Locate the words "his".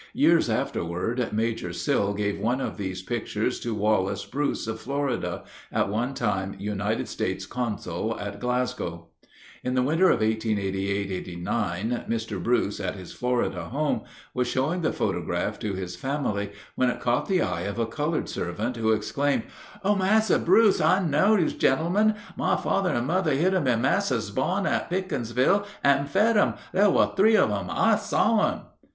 12.95-13.13, 15.75-15.95